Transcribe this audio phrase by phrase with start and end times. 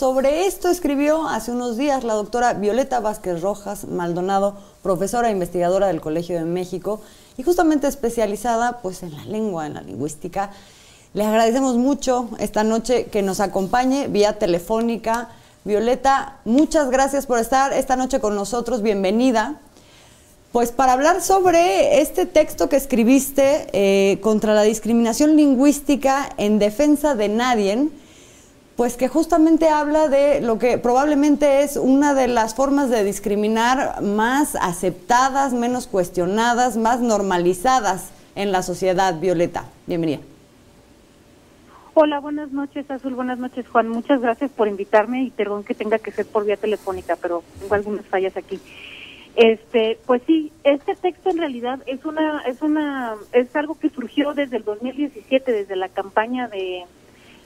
[0.00, 5.88] Sobre esto escribió hace unos días la doctora Violeta Vázquez Rojas Maldonado, profesora e investigadora
[5.88, 7.02] del Colegio de México
[7.36, 10.52] y justamente especializada pues en la lengua, en la lingüística.
[11.12, 15.28] Le agradecemos mucho esta noche que nos acompañe vía telefónica.
[15.66, 18.80] Violeta, muchas gracias por estar esta noche con nosotros.
[18.80, 19.60] Bienvenida.
[20.50, 27.14] Pues para hablar sobre este texto que escribiste eh, contra la discriminación lingüística en defensa
[27.14, 27.90] de nadie,
[28.80, 34.00] pues que justamente habla de lo que probablemente es una de las formas de discriminar
[34.00, 39.20] más aceptadas, menos cuestionadas, más normalizadas en la sociedad.
[39.20, 40.20] Violeta, bienvenida.
[41.92, 45.98] Hola, buenas noches Azul, buenas noches Juan, muchas gracias por invitarme y perdón que tenga
[45.98, 48.58] que ser por vía telefónica, pero tengo algunas fallas aquí.
[49.36, 54.32] Este, pues sí, este texto en realidad es una es una es algo que surgió
[54.32, 56.86] desde el 2017, desde la campaña de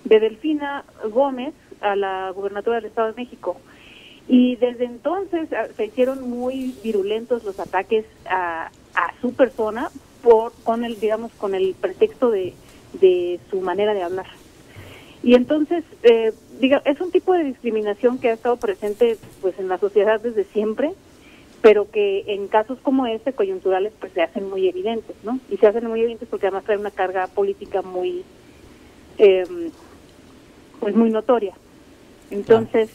[0.04, 3.56] de Delfina Gómez a la gubernatura del Estado de México.
[4.28, 9.90] Y desde entonces ah, se hicieron muy virulentos los ataques a, a su persona
[10.22, 12.54] por con el digamos con el pretexto de,
[13.00, 14.26] de su manera de hablar.
[15.24, 19.68] Y entonces, eh, diga, es un tipo de discriminación que ha estado presente pues en
[19.68, 20.92] la sociedad desde siempre,
[21.62, 25.40] pero que en casos como este, coyunturales, pues se hacen muy evidentes, ¿no?
[25.50, 28.22] Y se hacen muy evidentes porque además trae una carga política muy,
[29.16, 29.46] eh,
[30.84, 31.54] pues muy notoria.
[32.30, 32.90] Entonces,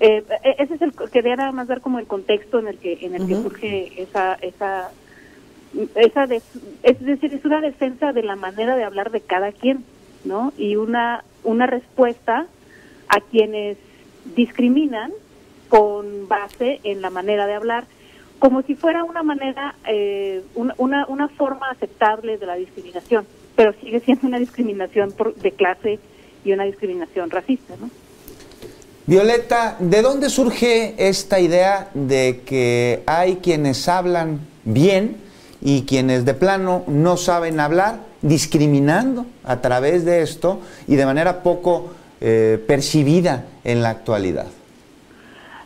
[0.00, 2.98] eh, e-, ese es el quería nada más dar como el contexto en el que
[3.02, 4.90] en el que surge esa esa
[5.94, 9.84] esa es decir es una defensa de la manera de hablar de cada quien,
[10.24, 10.54] ¿no?
[10.56, 12.46] Y una una respuesta
[13.08, 13.76] a quienes
[14.34, 15.12] discriminan
[15.68, 17.84] con base en la manera de hablar,
[18.38, 24.00] como si fuera una manera, eh, una, una forma aceptable de la discriminación, pero sigue
[24.00, 25.98] siendo una discriminación por, de clase
[26.44, 27.90] y una discriminación racista, ¿no?
[29.06, 35.16] Violeta, ¿de dónde surge esta idea de que hay quienes hablan bien
[35.60, 41.42] y quienes de plano no saben hablar, discriminando a través de esto y de manera
[41.42, 44.46] poco eh, percibida en la actualidad?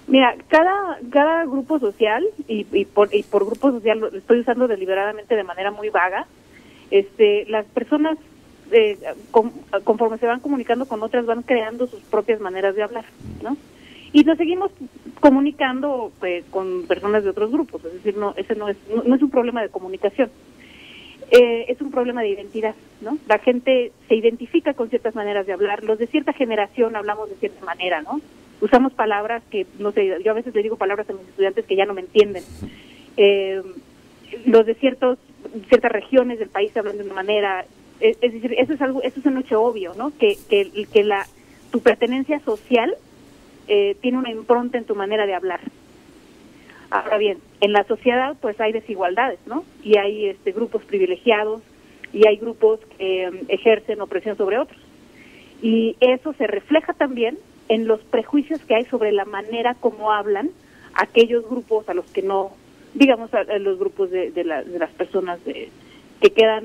[0.07, 5.35] Mira, cada, cada grupo social, y, por, y por grupo social lo estoy usando deliberadamente
[5.35, 6.27] de manera muy vaga,
[6.91, 8.17] este, las personas
[8.73, 8.99] eh,
[9.85, 13.05] conforme se van comunicando con otras, van creando sus propias maneras de hablar,
[13.43, 13.57] ¿no?
[14.13, 14.71] Y nos seguimos
[15.21, 19.23] comunicando pues, con personas de otros grupos, es decir, no, ese no es, no, es
[19.23, 20.31] un problema de comunicación,
[21.31, 23.19] eh, es un problema de identidad, ¿no?
[23.29, 27.37] La gente se identifica con ciertas maneras de hablar, los de cierta generación hablamos de
[27.37, 28.21] cierta manera, ¿no?
[28.61, 31.77] Usamos palabras que, no sé, yo a veces le digo palabras a mis estudiantes que
[31.77, 32.43] ya no me entienden.
[33.19, 33.61] Eh,
[34.47, 35.19] los de ciertos,
[35.69, 37.65] ciertas regiones del país hablan de una manera,
[38.01, 40.13] es, decir, eso es algo, eso es un hecho obvio, ¿no?
[40.19, 41.27] Que, que, que la,
[41.71, 42.95] tu pertenencia social
[43.69, 45.61] eh, tiene una impronta en tu manera de hablar.
[46.91, 49.65] Ahora bien, en la sociedad pues hay desigualdades, ¿no?
[49.83, 51.63] Y hay este, grupos privilegiados
[52.13, 54.81] y hay grupos que em, ejercen opresión sobre otros.
[55.63, 60.51] Y eso se refleja también en los prejuicios que hay sobre la manera como hablan
[60.95, 62.53] aquellos grupos a los que no,
[62.95, 65.71] digamos, a, los grupos de, de, de las personas de,
[66.21, 66.65] que quedan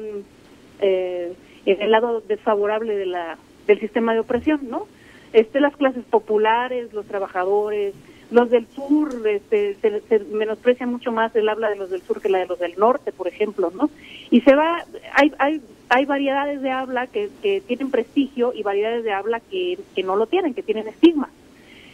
[0.81, 1.33] eh,
[1.65, 3.37] en el lado desfavorable de la,
[3.67, 4.87] del sistema de opresión, ¿no?
[5.33, 7.93] Este, las clases populares, los trabajadores,
[8.31, 12.29] los del sur, este, se, menosprecia mucho más el habla de los del sur que
[12.29, 13.89] la de los del norte, por ejemplo, ¿no?
[14.29, 19.03] Y se va, hay, hay, hay variedades de habla que, que tienen prestigio y variedades
[19.03, 21.29] de habla que, que no lo tienen, que tienen estigma.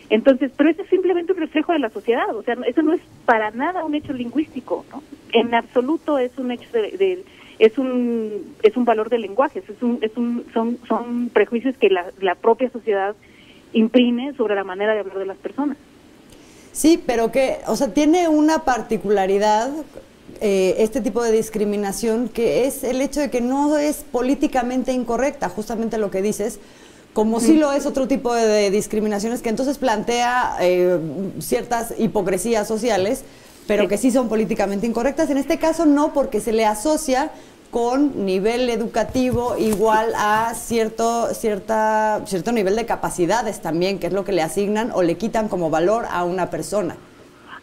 [0.09, 3.02] Entonces, pero eso es simplemente un reflejo de la sociedad, o sea, eso no es
[3.26, 5.03] para nada un hecho lingüístico, ¿no?
[5.34, 7.24] En absoluto es un hecho de
[7.59, 11.90] es un es un valor de lenguaje, es un, es un, son, son prejuicios que
[11.90, 13.16] la, la propia sociedad
[13.73, 15.78] imprime sobre la manera de hablar de las personas.
[16.72, 19.72] Sí, pero que, o sea, tiene una particularidad
[20.41, 25.50] eh, este tipo de discriminación que es el hecho de que no es políticamente incorrecta,
[25.50, 26.59] justamente lo que dices,
[27.13, 30.99] como si lo es otro tipo de, discriminaciones que entonces plantea eh,
[31.40, 33.23] ciertas hipocresías sociales
[33.67, 35.29] pero que sí son políticamente incorrectas.
[35.29, 37.31] En este caso no, porque se le asocia
[37.69, 44.23] con nivel educativo igual a cierto, cierta, cierto nivel de capacidades también, que es lo
[44.23, 46.96] que le asignan o le quitan como valor a una persona.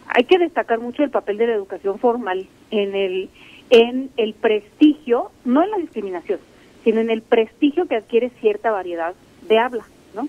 [0.09, 3.31] Hay que destacar mucho el papel de la educación formal en el,
[3.71, 6.39] en el prestigio, no en la discriminación,
[6.85, 9.15] sino en el prestigio que adquiere cierta variedad
[9.49, 10.29] de habla, ¿no?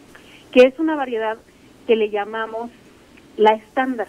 [0.51, 1.37] Que es una variedad
[1.85, 2.71] que le llamamos
[3.37, 4.07] la estándar.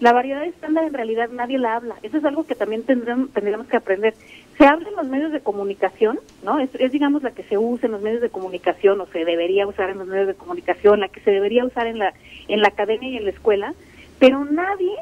[0.00, 1.96] La variedad estándar en realidad nadie la habla.
[2.02, 4.14] Eso es algo que también tendremos, tendríamos que aprender.
[4.58, 6.58] se habla en los medios de comunicación, ¿no?
[6.58, 9.66] Es, es, digamos la que se usa en los medios de comunicación o se debería
[9.66, 12.12] usar en los medios de comunicación, la que se debería usar en la
[12.48, 13.74] en la academia y en la escuela,
[14.18, 14.92] pero nadie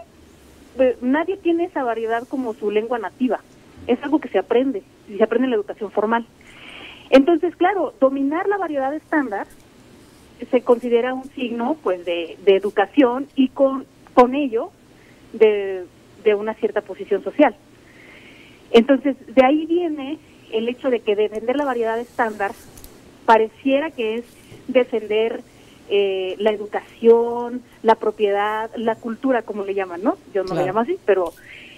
[0.78, 3.40] eh, nadie tiene esa variedad como su lengua nativa.
[3.86, 6.26] Es algo que se aprende, se aprende en la educación formal.
[7.10, 9.46] Entonces, claro, dominar la variedad estándar
[10.50, 14.70] se considera un signo pues de, de educación y con, con ello
[15.32, 15.84] de,
[16.24, 17.54] de una cierta posición social.
[18.70, 20.18] Entonces, de ahí viene
[20.52, 22.52] el hecho de que defender la variedad estándar
[23.26, 24.24] pareciera que es
[24.68, 25.40] defender
[25.88, 30.16] eh, la educación, la propiedad, la cultura, como le llaman, ¿no?
[30.32, 30.60] Yo no claro.
[30.60, 31.32] le llamo así, pero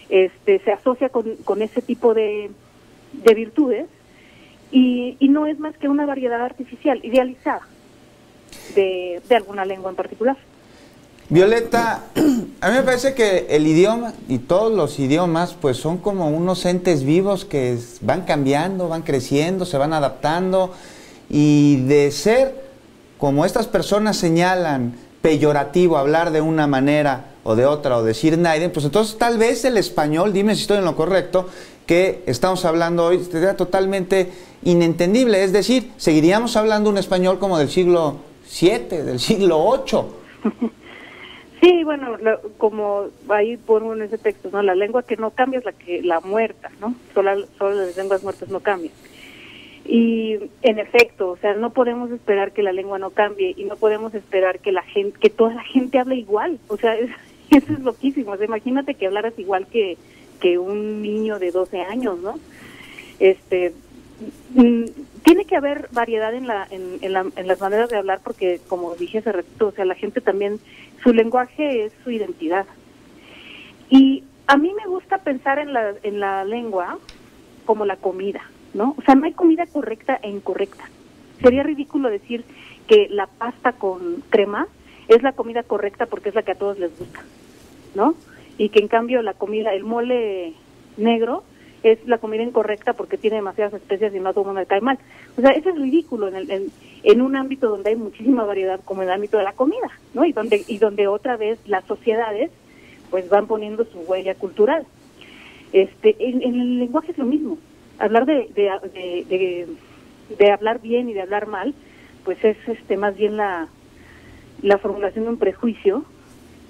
[0.08, 2.50] este, se asocia con, con ese tipo de,
[3.12, 3.86] de virtudes
[4.70, 7.62] y, y, no es más que una variedad artificial, idealizada
[8.74, 10.36] de, de alguna lengua en particular.
[11.30, 12.04] Violeta,
[12.60, 16.66] a mí me parece que el idioma y todos los idiomas pues son como unos
[16.66, 20.72] entes vivos que van cambiando, van creciendo, se van adaptando
[21.30, 22.62] y de ser,
[23.16, 28.70] como estas personas señalan, peyorativo hablar de una manera o de otra o decir Naiden,
[28.70, 31.48] pues entonces tal vez el español, dime si estoy en lo correcto,
[31.86, 34.30] que estamos hablando hoy sería totalmente
[34.62, 38.16] inentendible, es decir, seguiríamos hablando un español como del siglo
[38.60, 40.70] VII, del siglo VIII.
[41.64, 44.62] Sí, bueno, lo, como ahí pongo en ese texto, ¿no?
[44.62, 46.94] La lengua que no cambia es la que la muerta, ¿no?
[47.14, 48.92] Solo, solo las lenguas muertas no cambian.
[49.86, 53.76] Y en efecto, o sea, no podemos esperar que la lengua no cambie y no
[53.76, 56.58] podemos esperar que la gente, que toda la gente hable igual.
[56.68, 57.08] O sea, es,
[57.50, 58.32] eso es loquísimo.
[58.32, 59.96] O sea, imagínate que hablaras igual que,
[60.40, 62.38] que un niño de 12 años, ¿no?
[63.20, 63.72] Este,
[65.22, 68.94] tiene que haber variedad en, la, en, la, en las maneras de hablar porque, como
[68.94, 70.60] dije hace ratito, o sea, la gente también,
[71.02, 72.66] su lenguaje es su identidad.
[73.90, 76.98] Y a mí me gusta pensar en la, en la lengua
[77.64, 78.42] como la comida,
[78.74, 78.94] ¿no?
[78.98, 80.84] O sea, no hay comida correcta e incorrecta.
[81.40, 82.44] Sería ridículo decir
[82.86, 84.68] que la pasta con crema
[85.08, 87.20] es la comida correcta porque es la que a todos les gusta,
[87.94, 88.14] ¿no?
[88.58, 90.54] Y que en cambio la comida, el mole
[90.96, 91.44] negro,
[91.92, 94.98] es la comida incorrecta porque tiene demasiadas especies y no todo mundo le cae mal.
[95.36, 96.70] O sea, eso es ridículo en, el,
[97.02, 100.24] en, un ámbito donde hay muchísima variedad como el ámbito de la comida, ¿no?
[100.24, 102.50] Y donde, y donde otra vez las sociedades
[103.10, 104.86] pues van poniendo su huella cultural.
[105.72, 107.58] Este, en, en el lenguaje es lo mismo.
[107.98, 109.66] Hablar de, de, de, de,
[110.36, 111.74] de hablar bien y de hablar mal,
[112.24, 113.68] pues es este más bien la,
[114.62, 116.04] la formulación de un prejuicio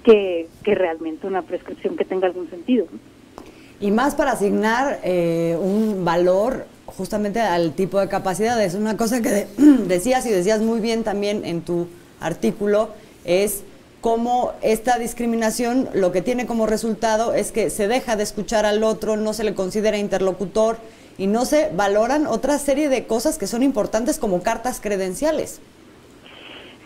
[0.03, 2.85] que, que realmente una prescripción que tenga algún sentido.
[2.91, 3.14] ¿no?
[3.79, 8.73] Y más para asignar eh, un valor justamente al tipo de capacidades.
[8.73, 9.47] Una cosa que de,
[9.87, 11.87] decías y decías muy bien también en tu
[12.19, 12.89] artículo
[13.25, 13.61] es
[14.01, 18.83] cómo esta discriminación lo que tiene como resultado es que se deja de escuchar al
[18.83, 20.77] otro, no se le considera interlocutor
[21.17, 25.59] y no se valoran otra serie de cosas que son importantes como cartas credenciales.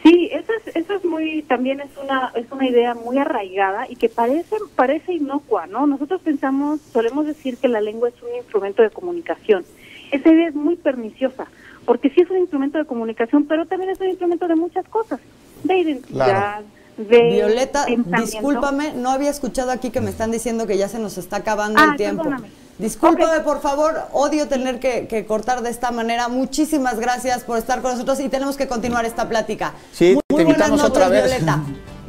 [0.10, 3.96] Sí, eso es, eso es muy, también es una, es una idea muy arraigada y
[3.96, 5.86] que parece, parece inocua, ¿no?
[5.86, 9.66] Nosotros pensamos, solemos decir que la lengua es un instrumento de comunicación.
[10.12, 11.46] Esa idea es muy perniciosa,
[11.86, 15.20] porque sí es un instrumento de comunicación, pero también es un instrumento de muchas cosas,
[15.64, 16.66] de identidad, claro.
[16.98, 17.86] de Violeta,
[18.20, 21.80] discúlpame, no había escuchado aquí que me están diciendo que ya se nos está acabando
[21.80, 22.24] ah, el tiempo.
[22.24, 22.50] Perdóname.
[22.80, 23.44] Discúlpame, okay.
[23.44, 26.30] por favor, odio tener que, que, cortar de esta manera.
[26.30, 29.74] Muchísimas gracias por estar con nosotros y tenemos que continuar esta plática.
[29.92, 31.26] Sí, muy, te invitamos noches, otra vez.
[31.26, 31.60] Violeta.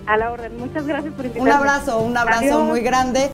[0.06, 1.50] A la orden, muchas gracias por invitarme.
[1.50, 2.62] Un abrazo, un abrazo Adiós.
[2.62, 3.28] muy grande.